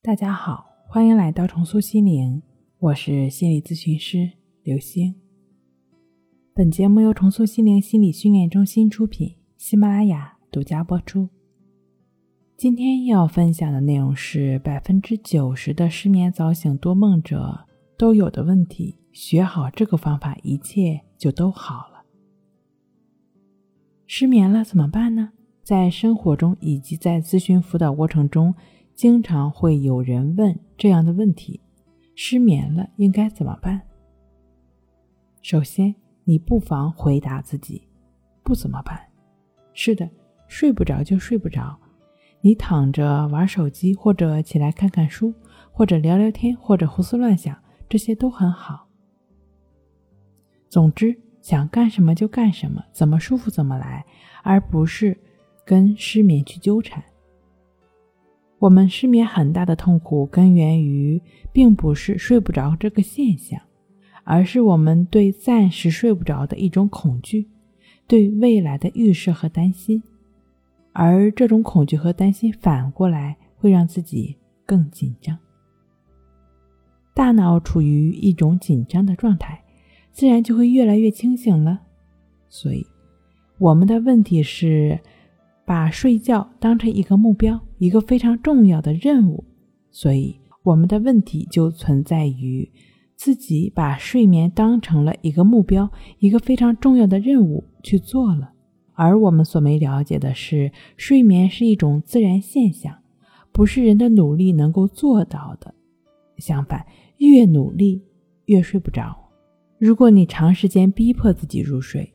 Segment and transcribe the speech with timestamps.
[0.00, 2.40] 大家好，欢迎来到重塑心灵，
[2.78, 4.30] 我是心理咨询师
[4.62, 5.12] 刘星。
[6.54, 11.28] 本节目由重塑心灵心理训练中心出品，喜马拉雅独家播出。
[12.56, 17.66] 今天要分享的内容是百分之九十的失眠早醒多梦者
[17.98, 22.04] 都有的问题，学好这个方法，一切就都好了。
[24.06, 25.32] 失眠了怎么办呢？
[25.64, 28.54] 在生活中以及在咨询辅导过程中，
[28.98, 31.60] 经常会有人问这样的问题：
[32.16, 33.80] 失眠了应该怎么办？
[35.40, 37.80] 首先，你不妨回答自己：
[38.42, 39.00] 不怎么办？
[39.72, 40.10] 是的，
[40.48, 41.78] 睡不着就睡不着，
[42.40, 45.32] 你躺着玩手机，或者起来看看书，
[45.70, 47.56] 或者聊聊天，或者胡思乱想，
[47.88, 48.88] 这些都很好。
[50.68, 54.04] 总之，想干什么就干什么，怎么舒服怎么来，
[54.42, 55.16] 而不是。
[55.64, 57.04] 跟失眠去纠缠，
[58.60, 61.22] 我们失眠很大的痛苦根源于，
[61.52, 63.60] 并不是睡不着这个现象，
[64.24, 67.46] 而是我们对暂时睡不着的一种恐惧，
[68.08, 70.02] 对未来的预设和担心，
[70.92, 75.38] 而这种恐惧和担心反过来会让自己更紧张。
[77.14, 79.62] 大脑处于一种紧张的状态，
[80.10, 81.82] 自然就会越来越清醒了。
[82.48, 82.84] 所以，
[83.58, 84.98] 我们的问题是。
[85.68, 89.44] 把睡觉当成一个目标，一个非常重要的任务，
[89.90, 92.72] 所以我们的问题就存在于
[93.16, 98.50] 自己把睡眠当成了一个目标，一个非常重要的任务去做了。
[98.94, 102.96] 而我们所没了解的是，睡眠是一种自然现象，
[103.52, 105.74] 不是人的努力能够做到的。
[106.38, 106.86] 相反，
[107.18, 108.02] 越努力
[108.46, 109.14] 越睡不着。
[109.78, 112.10] 如果你长时间逼迫自己入睡，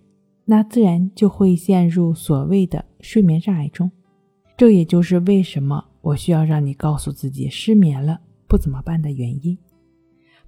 [0.46, 3.90] 那自然就会陷入所谓的睡眠障碍中，
[4.58, 9.58] 这也就是为什么我需要让你告诉自己失眠了不怎么办的原因。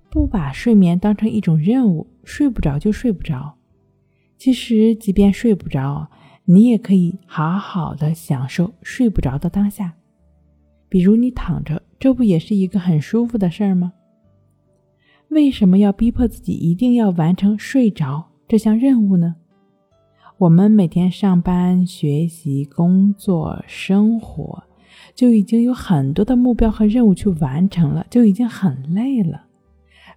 [0.09, 3.55] 不把睡眠当成一种任务，睡不着就睡不着。
[4.37, 6.09] 其实，即便睡不着，
[6.43, 9.93] 你也可以好好的享受睡不着的当下。
[10.89, 13.93] 比如你躺着，这不也是一个很舒服的事儿吗？
[15.29, 19.35] 为什么要逼迫自己一定要完成睡着这项任务呢？
[20.37, 24.63] 我们每天上班、学习、工作、生活，
[25.13, 29.45] 就已经有很多的目标和任务去完成了，就已经很累了。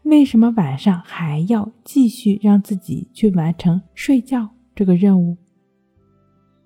[0.02, 5.36] 为什么晚上还要继续让自己去完成睡觉这个任务？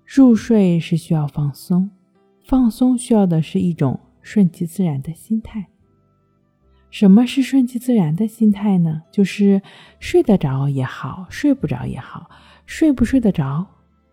[0.03, 1.91] 入睡是需要放松，
[2.43, 5.67] 放松需要的是一种顺其自然的心态。
[6.93, 9.01] 什么是顺其自然的心态呢？
[9.11, 9.59] 就是
[9.97, 12.29] 睡得着也好，睡不着也好。
[12.67, 13.65] 睡不睡得着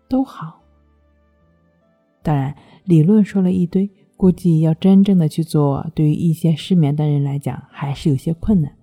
[0.09, 0.63] 都好。
[2.23, 3.87] 当然，理论说了一堆，
[4.17, 8.75] 估计要真正的去做，对于一些失眠的人来讲，还是有些困难。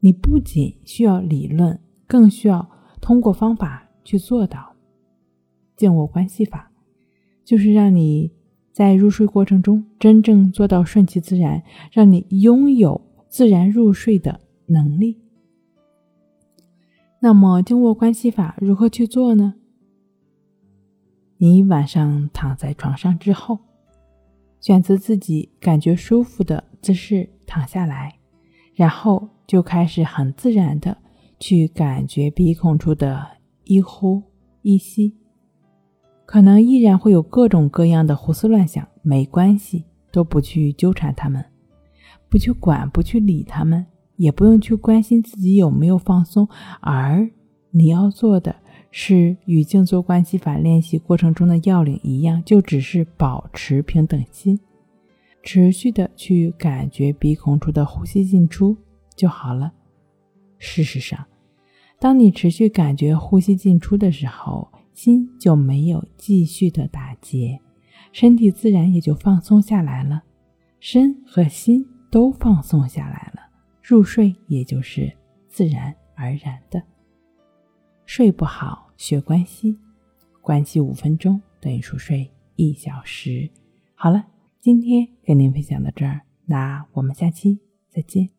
[0.00, 4.74] 你不仅需要理论，更需要通过方法去做到。
[5.74, 6.70] 静卧关系法，
[7.46, 8.30] 就是让你
[8.74, 11.62] 在入睡过程中真正做到顺其自然，
[11.92, 15.16] 让你拥有自然入睡的能力。
[17.20, 19.54] 那么，静卧关系法如何去做呢？
[21.36, 23.60] 你晚上躺在床上之后，
[24.60, 28.18] 选择自己感觉舒服的姿势躺下来，
[28.74, 30.98] 然后就开始很自然的
[31.38, 33.24] 去感觉鼻孔处的
[33.62, 34.20] 一呼
[34.62, 35.16] 一吸。
[36.26, 41.44] 可能依然会有各种各样的胡思乱想，没关系，都不去纠缠他们，
[42.28, 43.86] 不去管，不去理他们。
[44.16, 46.48] 也不用去关心自己有没有放松，
[46.80, 47.28] 而
[47.72, 48.54] 你要做的
[48.92, 54.60] 是与静坐关系法练习过程中的要领一样，就只是保持平等心，
[55.42, 58.76] 持续的去感觉鼻孔处的呼吸进出
[59.16, 59.72] 就好了。
[60.58, 61.26] 事实上，
[61.98, 67.60] 当你持续感觉呼吸进出的时候，心就没有继续的打结，
[68.12, 70.22] 身体自然也就放松下来了，
[70.80, 73.42] 身和心都放松下来了。
[73.82, 75.12] 入睡也就是
[75.48, 76.82] 自然而然的。
[78.06, 79.76] 睡不好学关系，
[80.40, 83.50] 关系五分钟等于熟睡一小时。
[83.94, 84.24] 好了，
[84.60, 87.58] 今天跟您分享到这儿，那我们下期
[87.90, 88.33] 再见。